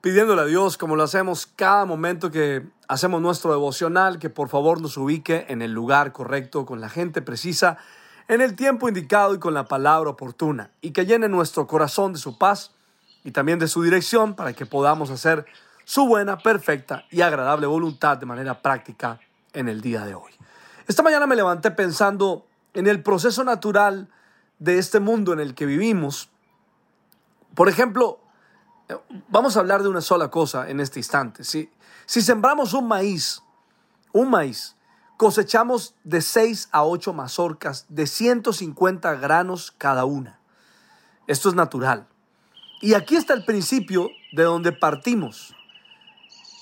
pidiéndole 0.00 0.42
a 0.42 0.44
Dios, 0.44 0.76
como 0.78 0.96
lo 0.96 1.02
hacemos 1.02 1.46
cada 1.46 1.84
momento 1.84 2.30
que 2.30 2.66
hacemos 2.88 3.20
nuestro 3.20 3.50
devocional, 3.50 4.18
que 4.18 4.30
por 4.30 4.48
favor 4.48 4.80
nos 4.80 4.96
ubique 4.96 5.46
en 5.48 5.62
el 5.62 5.72
lugar 5.72 6.12
correcto, 6.12 6.64
con 6.66 6.80
la 6.80 6.88
gente 6.88 7.22
precisa, 7.22 7.78
en 8.28 8.40
el 8.40 8.56
tiempo 8.56 8.88
indicado 8.88 9.34
y 9.34 9.38
con 9.38 9.54
la 9.54 9.66
palabra 9.66 10.10
oportuna, 10.10 10.70
y 10.80 10.90
que 10.90 11.06
llene 11.06 11.28
nuestro 11.28 11.66
corazón 11.66 12.12
de 12.12 12.18
su 12.18 12.38
paz 12.38 12.72
y 13.24 13.32
también 13.32 13.58
de 13.58 13.68
su 13.68 13.82
dirección 13.82 14.34
para 14.34 14.52
que 14.52 14.66
podamos 14.66 15.10
hacer 15.10 15.46
su 15.84 16.06
buena, 16.06 16.38
perfecta 16.38 17.04
y 17.10 17.20
agradable 17.20 17.66
voluntad 17.66 18.16
de 18.16 18.26
manera 18.26 18.60
práctica 18.60 19.20
en 19.52 19.68
el 19.68 19.80
día 19.80 20.04
de 20.04 20.14
hoy. 20.14 20.32
Esta 20.88 21.02
mañana 21.02 21.26
me 21.26 21.36
levanté 21.36 21.70
pensando 21.70 22.46
en 22.74 22.86
el 22.86 23.02
proceso 23.02 23.44
natural 23.44 24.08
de 24.58 24.78
este 24.78 25.00
mundo 25.00 25.32
en 25.32 25.40
el 25.40 25.54
que 25.54 25.66
vivimos. 25.66 26.28
Por 27.54 27.68
ejemplo, 27.68 28.20
Vamos 29.28 29.56
a 29.56 29.60
hablar 29.60 29.82
de 29.82 29.88
una 29.88 30.00
sola 30.00 30.30
cosa 30.30 30.68
en 30.68 30.80
este 30.80 31.00
instante. 31.00 31.44
Si, 31.44 31.70
si 32.06 32.22
sembramos 32.22 32.72
un 32.72 32.86
maíz, 32.86 33.42
un 34.12 34.30
maíz, 34.30 34.76
cosechamos 35.16 35.94
de 36.04 36.20
6 36.20 36.68
a 36.72 36.84
8 36.84 37.12
mazorcas 37.12 37.86
de 37.88 38.06
150 38.06 39.14
granos 39.16 39.72
cada 39.76 40.04
una. 40.04 40.38
Esto 41.26 41.48
es 41.48 41.54
natural. 41.54 42.06
Y 42.80 42.94
aquí 42.94 43.16
está 43.16 43.34
el 43.34 43.44
principio 43.44 44.10
de 44.32 44.44
donde 44.44 44.72
partimos 44.72 45.54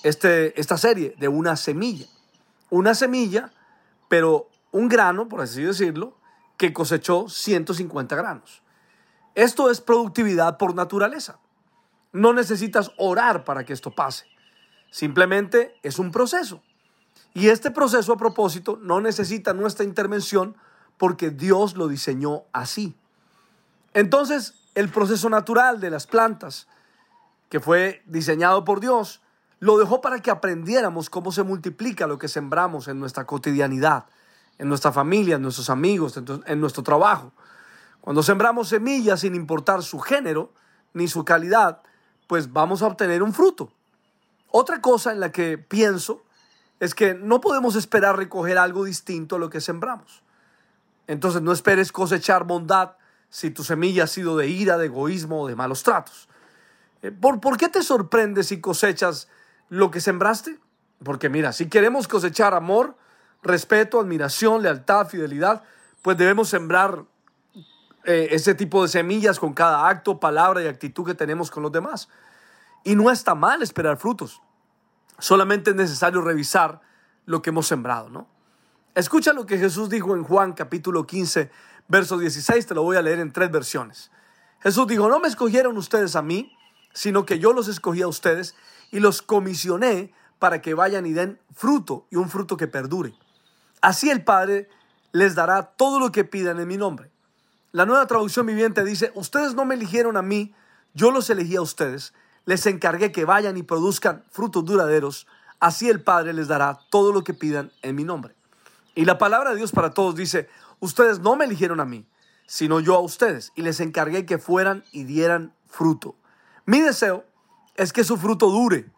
este, 0.04 0.58
esta 0.60 0.78
serie, 0.78 1.14
de 1.18 1.28
una 1.28 1.56
semilla. 1.56 2.06
Una 2.70 2.94
semilla, 2.94 3.52
pero 4.08 4.48
un 4.70 4.88
grano, 4.88 5.28
por 5.28 5.40
así 5.40 5.62
decirlo, 5.62 6.16
que 6.56 6.72
cosechó 6.72 7.28
150 7.28 8.14
granos. 8.14 8.62
Esto 9.34 9.70
es 9.70 9.80
productividad 9.80 10.56
por 10.58 10.74
naturaleza. 10.74 11.38
No 12.14 12.32
necesitas 12.32 12.92
orar 12.96 13.44
para 13.44 13.64
que 13.64 13.72
esto 13.72 13.90
pase. 13.90 14.26
Simplemente 14.90 15.74
es 15.82 15.98
un 15.98 16.12
proceso. 16.12 16.62
Y 17.34 17.48
este 17.48 17.72
proceso 17.72 18.12
a 18.12 18.16
propósito 18.16 18.78
no 18.80 19.00
necesita 19.00 19.52
nuestra 19.52 19.84
intervención 19.84 20.56
porque 20.96 21.30
Dios 21.30 21.76
lo 21.76 21.88
diseñó 21.88 22.44
así. 22.52 22.94
Entonces, 23.94 24.54
el 24.76 24.88
proceso 24.90 25.28
natural 25.28 25.80
de 25.80 25.90
las 25.90 26.06
plantas, 26.06 26.68
que 27.48 27.58
fue 27.58 28.04
diseñado 28.06 28.64
por 28.64 28.78
Dios, 28.78 29.20
lo 29.58 29.76
dejó 29.76 30.00
para 30.00 30.20
que 30.20 30.30
aprendiéramos 30.30 31.10
cómo 31.10 31.32
se 31.32 31.42
multiplica 31.42 32.06
lo 32.06 32.18
que 32.18 32.28
sembramos 32.28 32.86
en 32.86 33.00
nuestra 33.00 33.26
cotidianidad, 33.26 34.06
en 34.58 34.68
nuestra 34.68 34.92
familia, 34.92 35.34
en 35.34 35.42
nuestros 35.42 35.68
amigos, 35.68 36.16
en 36.46 36.60
nuestro 36.60 36.84
trabajo. 36.84 37.32
Cuando 38.00 38.22
sembramos 38.22 38.68
semillas 38.68 39.20
sin 39.20 39.34
importar 39.34 39.82
su 39.82 39.98
género 39.98 40.52
ni 40.92 41.08
su 41.08 41.24
calidad, 41.24 41.82
pues 42.26 42.52
vamos 42.52 42.82
a 42.82 42.86
obtener 42.86 43.22
un 43.22 43.32
fruto. 43.32 43.70
Otra 44.50 44.80
cosa 44.80 45.12
en 45.12 45.20
la 45.20 45.32
que 45.32 45.58
pienso 45.58 46.22
es 46.80 46.94
que 46.94 47.14
no 47.14 47.40
podemos 47.40 47.76
esperar 47.76 48.16
recoger 48.16 48.58
algo 48.58 48.84
distinto 48.84 49.36
a 49.36 49.38
lo 49.38 49.50
que 49.50 49.60
sembramos. 49.60 50.22
Entonces 51.06 51.42
no 51.42 51.52
esperes 51.52 51.92
cosechar 51.92 52.44
bondad 52.44 52.92
si 53.30 53.50
tu 53.50 53.64
semilla 53.64 54.04
ha 54.04 54.06
sido 54.06 54.36
de 54.36 54.48
ira, 54.48 54.78
de 54.78 54.86
egoísmo 54.86 55.42
o 55.42 55.48
de 55.48 55.56
malos 55.56 55.82
tratos. 55.82 56.28
Eh, 57.02 57.10
¿Por, 57.10 57.40
¿Por 57.40 57.56
qué 57.56 57.68
te 57.68 57.82
sorprende 57.82 58.44
si 58.44 58.60
cosechas 58.60 59.28
lo 59.68 59.90
que 59.90 60.00
sembraste? 60.00 60.58
Porque 61.02 61.28
mira, 61.28 61.52
si 61.52 61.68
queremos 61.68 62.08
cosechar 62.08 62.54
amor, 62.54 62.96
respeto, 63.42 64.00
admiración, 64.00 64.62
lealtad, 64.62 65.08
fidelidad, 65.08 65.62
pues 66.02 66.16
debemos 66.16 66.48
sembrar 66.48 67.04
eh, 68.04 68.28
ese 68.30 68.54
tipo 68.54 68.82
de 68.82 68.88
semillas 68.88 69.38
con 69.38 69.52
cada 69.54 69.88
acto, 69.88 70.20
palabra 70.20 70.62
y 70.62 70.66
actitud 70.66 71.04
que 71.04 71.14
tenemos 71.14 71.50
con 71.50 71.62
los 71.62 71.72
demás. 71.72 72.08
Y 72.84 72.96
no 72.96 73.10
está 73.10 73.34
mal 73.34 73.62
esperar 73.62 73.96
frutos. 73.96 74.42
Solamente 75.18 75.70
es 75.70 75.76
necesario 75.76 76.20
revisar 76.20 76.80
lo 77.24 77.40
que 77.40 77.50
hemos 77.50 77.66
sembrado, 77.66 78.10
¿no? 78.10 78.26
Escucha 78.94 79.32
lo 79.32 79.46
que 79.46 79.58
Jesús 79.58 79.88
dijo 79.88 80.14
en 80.14 80.22
Juan 80.22 80.52
capítulo 80.52 81.06
15, 81.06 81.50
verso 81.88 82.18
16, 82.18 82.66
te 82.66 82.74
lo 82.74 82.82
voy 82.82 82.96
a 82.96 83.02
leer 83.02 83.18
en 83.20 83.32
tres 83.32 83.50
versiones. 83.50 84.10
Jesús 84.60 84.86
dijo, 84.86 85.08
no 85.08 85.18
me 85.18 85.28
escogieron 85.28 85.76
ustedes 85.76 86.14
a 86.14 86.22
mí, 86.22 86.56
sino 86.92 87.26
que 87.26 87.38
yo 87.38 87.52
los 87.52 87.68
escogí 87.68 88.02
a 88.02 88.08
ustedes 88.08 88.54
y 88.90 89.00
los 89.00 89.22
comisioné 89.22 90.12
para 90.38 90.62
que 90.62 90.74
vayan 90.74 91.06
y 91.06 91.12
den 91.12 91.40
fruto 91.52 92.06
y 92.10 92.16
un 92.16 92.28
fruto 92.28 92.56
que 92.56 92.68
perdure. 92.68 93.14
Así 93.80 94.10
el 94.10 94.22
Padre 94.22 94.68
les 95.12 95.34
dará 95.34 95.62
todo 95.62 95.98
lo 95.98 96.12
que 96.12 96.24
pidan 96.24 96.60
en 96.60 96.68
mi 96.68 96.76
nombre. 96.76 97.10
La 97.74 97.86
nueva 97.86 98.06
traducción 98.06 98.46
viviente 98.46 98.84
dice, 98.84 99.10
ustedes 99.16 99.56
no 99.56 99.64
me 99.64 99.74
eligieron 99.74 100.16
a 100.16 100.22
mí, 100.22 100.54
yo 100.92 101.10
los 101.10 101.28
elegí 101.28 101.56
a 101.56 101.60
ustedes, 101.60 102.14
les 102.44 102.66
encargué 102.66 103.10
que 103.10 103.24
vayan 103.24 103.56
y 103.56 103.64
produzcan 103.64 104.22
frutos 104.30 104.64
duraderos, 104.64 105.26
así 105.58 105.90
el 105.90 106.00
Padre 106.00 106.34
les 106.34 106.46
dará 106.46 106.78
todo 106.90 107.12
lo 107.12 107.24
que 107.24 107.34
pidan 107.34 107.72
en 107.82 107.96
mi 107.96 108.04
nombre. 108.04 108.36
Y 108.94 109.06
la 109.06 109.18
palabra 109.18 109.50
de 109.50 109.56
Dios 109.56 109.72
para 109.72 109.90
todos 109.90 110.14
dice, 110.14 110.48
ustedes 110.78 111.18
no 111.18 111.34
me 111.34 111.46
eligieron 111.46 111.80
a 111.80 111.84
mí, 111.84 112.06
sino 112.46 112.78
yo 112.78 112.94
a 112.94 113.00
ustedes, 113.00 113.50
y 113.56 113.62
les 113.62 113.80
encargué 113.80 114.24
que 114.24 114.38
fueran 114.38 114.84
y 114.92 115.02
dieran 115.02 115.52
fruto. 115.66 116.14
Mi 116.66 116.80
deseo 116.80 117.24
es 117.74 117.92
que 117.92 118.04
su 118.04 118.16
fruto 118.18 118.50
dure, 118.50 118.88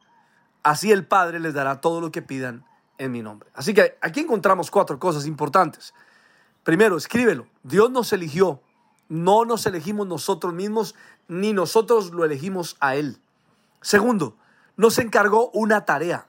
así 0.62 0.92
el 0.92 1.06
Padre 1.06 1.40
les 1.40 1.54
dará 1.54 1.80
todo 1.80 2.02
lo 2.02 2.12
que 2.12 2.20
pidan 2.20 2.66
en 2.98 3.10
mi 3.10 3.22
nombre. 3.22 3.48
Así 3.54 3.72
que 3.72 3.96
aquí 4.02 4.20
encontramos 4.20 4.70
cuatro 4.70 4.98
cosas 4.98 5.26
importantes. 5.26 5.94
Primero, 6.62 6.98
escríbelo. 6.98 7.46
Dios 7.62 7.90
nos 7.90 8.12
eligió 8.12 8.60
no 9.08 9.44
nos 9.44 9.66
elegimos 9.66 10.06
nosotros 10.06 10.52
mismos, 10.52 10.94
ni 11.28 11.52
nosotros 11.52 12.12
lo 12.12 12.24
elegimos 12.24 12.76
a 12.80 12.96
Él. 12.96 13.18
Segundo, 13.80 14.36
nos 14.76 14.98
encargó 14.98 15.50
una 15.50 15.84
tarea. 15.84 16.28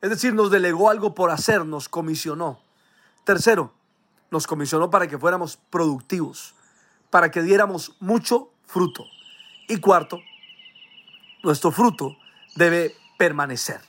Es 0.00 0.10
decir, 0.10 0.34
nos 0.34 0.50
delegó 0.50 0.90
algo 0.90 1.14
por 1.14 1.30
hacer, 1.30 1.64
nos 1.64 1.88
comisionó. 1.88 2.60
Tercero, 3.24 3.72
nos 4.30 4.46
comisionó 4.46 4.90
para 4.90 5.06
que 5.06 5.18
fuéramos 5.18 5.56
productivos, 5.70 6.54
para 7.10 7.30
que 7.30 7.42
diéramos 7.42 7.96
mucho 8.00 8.50
fruto. 8.66 9.04
Y 9.68 9.78
cuarto, 9.78 10.20
nuestro 11.42 11.70
fruto 11.70 12.16
debe 12.56 12.94
permanecer. 13.18 13.80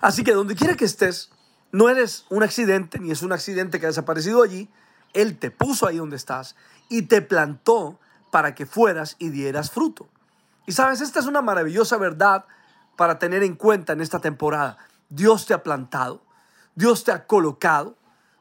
Así 0.00 0.24
que 0.24 0.32
donde 0.32 0.54
quiera 0.54 0.76
que 0.76 0.84
estés, 0.84 1.30
no 1.70 1.88
eres 1.88 2.26
un 2.28 2.42
accidente, 2.42 2.98
ni 2.98 3.10
es 3.10 3.22
un 3.22 3.32
accidente 3.32 3.80
que 3.80 3.86
ha 3.86 3.88
desaparecido 3.88 4.42
allí, 4.42 4.68
él 5.12 5.38
te 5.38 5.50
puso 5.50 5.86
ahí 5.86 5.98
donde 5.98 6.16
estás 6.16 6.56
y 6.88 7.02
te 7.02 7.22
plantó 7.22 7.98
para 8.30 8.54
que 8.54 8.66
fueras 8.66 9.16
y 9.18 9.30
dieras 9.30 9.70
fruto. 9.70 10.08
Y 10.66 10.72
sabes, 10.72 11.00
esta 11.00 11.20
es 11.20 11.26
una 11.26 11.42
maravillosa 11.42 11.96
verdad 11.96 12.44
para 12.96 13.18
tener 13.18 13.42
en 13.42 13.56
cuenta 13.56 13.92
en 13.92 14.00
esta 14.00 14.20
temporada. 14.20 14.78
Dios 15.08 15.46
te 15.46 15.54
ha 15.54 15.62
plantado, 15.62 16.22
Dios 16.74 17.04
te 17.04 17.12
ha 17.12 17.26
colocado, 17.26 17.96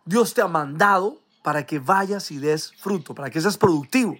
Dios 0.05 0.33
te 0.33 0.41
ha 0.41 0.47
mandado 0.47 1.19
para 1.43 1.65
que 1.65 1.79
vayas 1.79 2.31
y 2.31 2.37
des 2.37 2.71
fruto, 2.73 3.15
para 3.15 3.29
que 3.29 3.41
seas 3.41 3.57
productivo. 3.57 4.15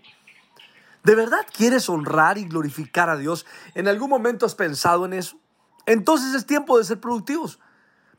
¿De 1.04 1.16
verdad 1.16 1.46
quieres 1.52 1.90
honrar 1.90 2.38
y 2.38 2.46
glorificar 2.46 3.10
a 3.10 3.18
Dios? 3.18 3.46
¿En 3.74 3.88
algún 3.88 4.10
momento 4.10 4.46
has 4.46 4.56
pensado 4.56 5.06
en 5.06 5.14
eso? 5.14 5.38
Entonces 5.86 6.34
es 6.36 6.46
tiempo 6.46 6.78
de 6.78 6.84
ser 6.84 7.00
productivos. 7.00 7.60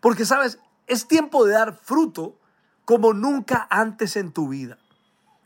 Porque, 0.00 0.24
sabes, 0.24 0.58
es 0.86 1.06
tiempo 1.06 1.44
de 1.44 1.52
dar 1.52 1.78
fruto 1.80 2.36
como 2.84 3.12
nunca 3.12 3.66
antes 3.70 4.16
en 4.16 4.32
tu 4.32 4.48
vida. 4.48 4.78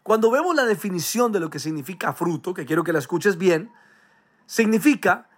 Cuando 0.02 0.30
vemos 0.30 0.54
la 0.54 0.64
definición 0.64 1.32
de 1.32 1.40
lo 1.40 1.50
que 1.50 1.58
significa 1.58 2.12
fruto, 2.12 2.54
que 2.54 2.64
quiero 2.64 2.84
que 2.84 2.92
la 2.92 3.00
escuches 3.00 3.38
bien, 3.38 3.72
significa, 4.46 5.28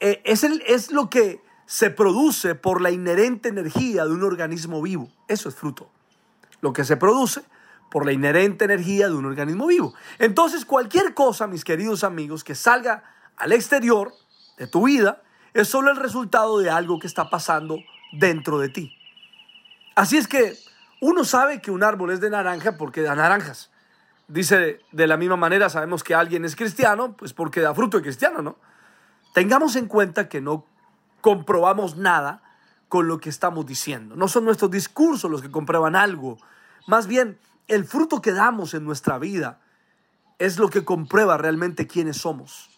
eh, 0.00 0.20
es, 0.24 0.42
el, 0.44 0.62
es 0.66 0.90
lo 0.90 1.08
que 1.08 1.40
se 1.66 1.90
produce 1.90 2.54
por 2.54 2.80
la 2.80 2.90
inherente 2.90 3.48
energía 3.48 4.04
de 4.04 4.10
un 4.10 4.24
organismo 4.24 4.82
vivo. 4.82 5.08
Eso 5.28 5.48
es 5.48 5.54
fruto. 5.54 5.88
Lo 6.60 6.72
que 6.72 6.84
se 6.84 6.96
produce 6.96 7.42
por 7.90 8.04
la 8.04 8.12
inherente 8.12 8.64
energía 8.64 9.06
de 9.06 9.14
un 9.14 9.26
organismo 9.26 9.66
vivo. 9.66 9.94
Entonces, 10.18 10.64
cualquier 10.64 11.14
cosa, 11.14 11.46
mis 11.46 11.64
queridos 11.64 12.04
amigos, 12.04 12.42
que 12.42 12.54
salga 12.54 13.04
al 13.36 13.52
exterior 13.52 14.12
de 14.58 14.66
tu 14.66 14.86
vida, 14.86 15.22
es 15.54 15.68
solo 15.68 15.90
el 15.90 15.96
resultado 15.96 16.58
de 16.58 16.70
algo 16.70 16.98
que 16.98 17.06
está 17.06 17.30
pasando 17.30 17.78
dentro 18.12 18.58
de 18.58 18.68
ti. 18.68 18.96
Así 19.94 20.16
es 20.16 20.26
que 20.26 20.54
uno 21.02 21.24
sabe 21.24 21.60
que 21.60 21.72
un 21.72 21.82
árbol 21.82 22.12
es 22.12 22.20
de 22.20 22.30
naranja 22.30 22.76
porque 22.76 23.02
da 23.02 23.16
naranjas. 23.16 23.72
Dice 24.28 24.78
de 24.92 25.06
la 25.08 25.16
misma 25.16 25.34
manera, 25.36 25.68
sabemos 25.68 26.04
que 26.04 26.14
alguien 26.14 26.44
es 26.44 26.54
cristiano, 26.54 27.16
pues 27.16 27.32
porque 27.32 27.60
da 27.60 27.74
fruto 27.74 27.96
de 27.96 28.04
cristiano, 28.04 28.40
¿no? 28.40 28.56
Tengamos 29.34 29.74
en 29.74 29.86
cuenta 29.86 30.28
que 30.28 30.40
no 30.40 30.64
comprobamos 31.20 31.96
nada 31.96 32.40
con 32.88 33.08
lo 33.08 33.18
que 33.18 33.30
estamos 33.30 33.66
diciendo. 33.66 34.14
No 34.14 34.28
son 34.28 34.44
nuestros 34.44 34.70
discursos 34.70 35.28
los 35.28 35.42
que 35.42 35.50
comprueban 35.50 35.96
algo. 35.96 36.38
Más 36.86 37.08
bien, 37.08 37.36
el 37.66 37.84
fruto 37.84 38.22
que 38.22 38.30
damos 38.30 38.72
en 38.72 38.84
nuestra 38.84 39.18
vida 39.18 39.58
es 40.38 40.60
lo 40.60 40.68
que 40.68 40.84
comprueba 40.84 41.36
realmente 41.36 41.88
quiénes 41.88 42.18
somos. 42.18 42.70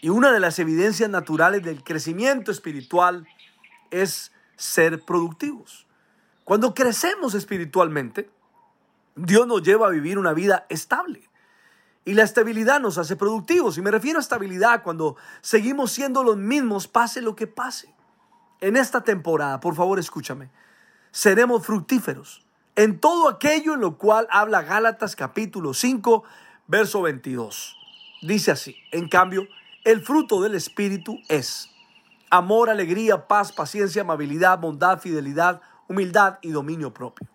Y 0.00 0.10
una 0.10 0.30
de 0.30 0.38
las 0.38 0.60
evidencias 0.60 1.10
naturales 1.10 1.64
del 1.64 1.82
crecimiento 1.82 2.52
espiritual 2.52 3.26
es 3.90 4.30
ser 4.54 5.00
productivos. 5.00 5.88
Cuando 6.44 6.74
crecemos 6.74 7.34
espiritualmente, 7.34 8.30
Dios 9.14 9.46
nos 9.46 9.62
lleva 9.62 9.86
a 9.86 9.90
vivir 9.90 10.18
una 10.18 10.32
vida 10.32 10.66
estable. 10.68 11.28
Y 12.04 12.14
la 12.14 12.22
estabilidad 12.22 12.80
nos 12.80 12.98
hace 12.98 13.16
productivos. 13.16 13.76
Y 13.78 13.82
me 13.82 13.90
refiero 13.90 14.18
a 14.18 14.22
estabilidad 14.22 14.82
cuando 14.82 15.16
seguimos 15.42 15.92
siendo 15.92 16.22
los 16.22 16.36
mismos, 16.36 16.88
pase 16.88 17.20
lo 17.20 17.36
que 17.36 17.46
pase. 17.46 17.94
En 18.60 18.76
esta 18.76 19.02
temporada, 19.02 19.60
por 19.60 19.74
favor 19.74 19.98
escúchame, 19.98 20.50
seremos 21.10 21.64
fructíferos 21.64 22.44
en 22.76 22.98
todo 22.98 23.28
aquello 23.28 23.74
en 23.74 23.80
lo 23.80 23.96
cual 23.98 24.26
habla 24.30 24.62
Gálatas 24.62 25.16
capítulo 25.16 25.74
5, 25.74 26.24
verso 26.66 27.02
22. 27.02 27.76
Dice 28.22 28.50
así, 28.50 28.76
en 28.92 29.08
cambio, 29.08 29.46
el 29.84 30.02
fruto 30.02 30.40
del 30.42 30.54
Espíritu 30.54 31.18
es 31.28 31.70
amor, 32.30 32.70
alegría, 32.70 33.26
paz, 33.26 33.52
paciencia, 33.52 34.02
amabilidad, 34.02 34.58
bondad, 34.58 35.00
fidelidad, 35.00 35.60
humildad 35.90 36.38
y 36.40 36.50
dominio 36.50 36.94
propio. 36.94 37.26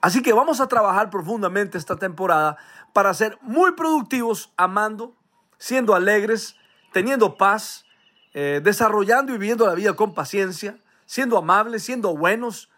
Así 0.00 0.20
que 0.20 0.32
vamos 0.32 0.60
a 0.60 0.66
trabajar 0.66 1.10
profundamente 1.10 1.78
esta 1.78 1.96
temporada 1.96 2.56
para 2.92 3.14
ser 3.14 3.38
muy 3.40 3.72
productivos, 3.72 4.52
amando, 4.56 5.14
siendo 5.58 5.94
alegres, 5.94 6.56
teniendo 6.92 7.36
paz, 7.36 7.86
eh, 8.34 8.60
desarrollando 8.62 9.32
y 9.32 9.38
viviendo 9.38 9.64
la 9.64 9.74
vida 9.74 9.94
con 9.94 10.12
paciencia, 10.12 10.76
siendo 11.06 11.38
amables, 11.38 11.84
siendo 11.84 12.16
buenos, 12.16 12.68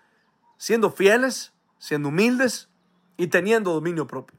siendo 0.59 0.91
fieles, 0.91 1.55
siendo 1.79 2.11
humildes 2.11 2.69
y 3.17 3.29
teniendo 3.29 3.73
dominio 3.73 4.07
propio. 4.07 4.37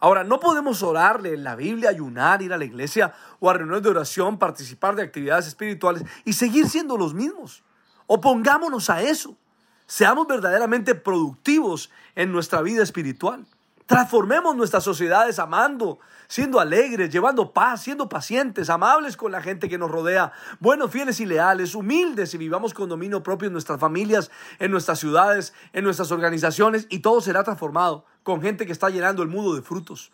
Ahora, 0.00 0.22
no 0.22 0.38
podemos 0.38 0.82
orarle 0.82 1.32
en 1.32 1.44
la 1.44 1.56
Biblia, 1.56 1.88
ayunar, 1.88 2.42
ir 2.42 2.52
a 2.52 2.58
la 2.58 2.66
iglesia 2.66 3.14
o 3.40 3.48
a 3.48 3.54
reuniones 3.54 3.82
de 3.82 3.88
oración, 3.88 4.38
participar 4.38 4.96
de 4.96 5.02
actividades 5.02 5.46
espirituales 5.46 6.04
y 6.26 6.34
seguir 6.34 6.68
siendo 6.68 6.98
los 6.98 7.14
mismos. 7.14 7.64
Opongámonos 8.06 8.90
a 8.90 9.00
eso. 9.00 9.38
Seamos 9.86 10.26
verdaderamente 10.26 10.94
productivos 10.94 11.90
en 12.14 12.32
nuestra 12.32 12.62
vida 12.62 12.82
espiritual. 12.82 13.44
Transformemos 13.86 14.56
nuestras 14.56 14.82
sociedades 14.82 15.38
amando, 15.38 15.98
siendo 16.26 16.58
alegres, 16.58 17.10
llevando 17.10 17.52
paz, 17.52 17.82
siendo 17.82 18.08
pacientes, 18.08 18.70
amables 18.70 19.16
con 19.16 19.30
la 19.30 19.42
gente 19.42 19.68
que 19.68 19.76
nos 19.76 19.90
rodea, 19.90 20.32
buenos, 20.58 20.90
fieles 20.90 21.20
y 21.20 21.26
leales, 21.26 21.74
humildes 21.74 22.32
y 22.32 22.38
vivamos 22.38 22.72
con 22.72 22.88
dominio 22.88 23.22
propio 23.22 23.48
en 23.48 23.52
nuestras 23.52 23.78
familias, 23.78 24.30
en 24.58 24.70
nuestras 24.70 24.98
ciudades, 24.98 25.52
en 25.74 25.84
nuestras 25.84 26.10
organizaciones 26.12 26.86
y 26.88 27.00
todo 27.00 27.20
será 27.20 27.44
transformado 27.44 28.06
con 28.22 28.40
gente 28.40 28.64
que 28.64 28.72
está 28.72 28.88
llenando 28.88 29.22
el 29.22 29.28
mundo 29.28 29.54
de 29.54 29.60
frutos. 29.60 30.10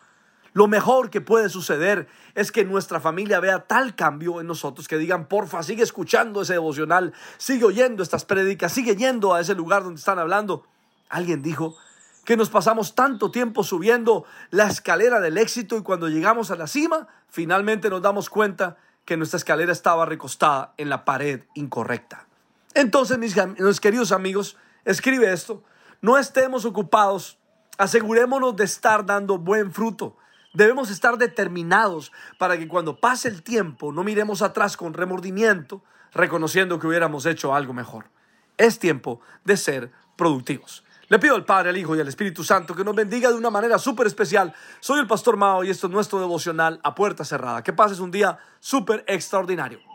Lo 0.53 0.67
mejor 0.67 1.09
que 1.09 1.21
puede 1.21 1.47
suceder 1.47 2.07
es 2.35 2.51
que 2.51 2.65
nuestra 2.65 2.99
familia 2.99 3.39
vea 3.39 3.67
tal 3.67 3.95
cambio 3.95 4.41
en 4.41 4.47
nosotros 4.47 4.87
que 4.87 4.97
digan, 4.97 5.27
porfa, 5.27 5.63
sigue 5.63 5.83
escuchando 5.83 6.41
ese 6.41 6.53
devocional, 6.53 7.13
sigue 7.37 7.65
oyendo 7.65 8.03
estas 8.03 8.25
prédicas, 8.25 8.73
sigue 8.73 8.97
yendo 8.97 9.33
a 9.33 9.39
ese 9.39 9.55
lugar 9.55 9.83
donde 9.83 9.99
están 9.99 10.19
hablando. 10.19 10.65
Alguien 11.07 11.41
dijo 11.41 11.77
que 12.25 12.35
nos 12.35 12.49
pasamos 12.49 12.95
tanto 12.95 13.31
tiempo 13.31 13.63
subiendo 13.63 14.25
la 14.49 14.67
escalera 14.67 15.21
del 15.21 15.37
éxito 15.37 15.77
y 15.77 15.83
cuando 15.83 16.09
llegamos 16.09 16.51
a 16.51 16.57
la 16.57 16.67
cima, 16.67 17.07
finalmente 17.29 17.89
nos 17.89 18.01
damos 18.01 18.29
cuenta 18.29 18.77
que 19.05 19.15
nuestra 19.15 19.37
escalera 19.37 19.71
estaba 19.71 20.05
recostada 20.05 20.73
en 20.77 20.89
la 20.89 21.05
pared 21.05 21.43
incorrecta. 21.55 22.27
Entonces, 22.73 23.17
mis, 23.17 23.35
mis 23.57 23.79
queridos 23.79 24.11
amigos, 24.11 24.57
escribe 24.83 25.31
esto, 25.31 25.63
no 26.01 26.17
estemos 26.17 26.65
ocupados, 26.65 27.39
asegurémonos 27.77 28.55
de 28.57 28.65
estar 28.65 29.05
dando 29.05 29.37
buen 29.37 29.71
fruto 29.71 30.17
Debemos 30.53 30.89
estar 30.89 31.17
determinados 31.17 32.11
para 32.37 32.57
que 32.57 32.67
cuando 32.67 32.99
pase 32.99 33.29
el 33.29 33.41
tiempo 33.41 33.93
no 33.93 34.03
miremos 34.03 34.41
atrás 34.41 34.75
con 34.75 34.93
remordimiento, 34.93 35.81
reconociendo 36.13 36.77
que 36.77 36.87
hubiéramos 36.87 37.25
hecho 37.25 37.55
algo 37.55 37.73
mejor. 37.73 38.09
Es 38.57 38.77
tiempo 38.77 39.21
de 39.45 39.55
ser 39.55 39.91
productivos. 40.17 40.83
Le 41.07 41.19
pido 41.19 41.35
al 41.35 41.45
Padre, 41.45 41.69
al 41.69 41.77
Hijo 41.77 41.95
y 41.95 41.99
al 41.99 42.07
Espíritu 42.07 42.43
Santo 42.43 42.75
que 42.75 42.83
nos 42.83 42.95
bendiga 42.95 43.29
de 43.29 43.35
una 43.35 43.49
manera 43.49 43.77
súper 43.77 44.07
especial. 44.07 44.53
Soy 44.79 44.99
el 44.99 45.07
Pastor 45.07 45.35
Mao 45.37 45.63
y 45.63 45.69
esto 45.69 45.87
es 45.87 45.93
nuestro 45.93 46.19
devocional 46.19 46.79
a 46.83 46.95
puerta 46.95 47.25
cerrada. 47.25 47.63
Que 47.63 47.73
pases 47.73 47.99
un 47.99 48.11
día 48.11 48.37
súper 48.59 49.03
extraordinario. 49.07 49.90